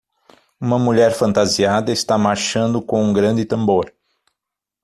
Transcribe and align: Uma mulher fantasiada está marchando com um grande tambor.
Uma 0.59 0.79
mulher 0.79 1.13
fantasiada 1.13 1.91
está 1.91 2.17
marchando 2.17 2.81
com 2.81 3.03
um 3.03 3.13
grande 3.13 3.45
tambor. 3.45 3.93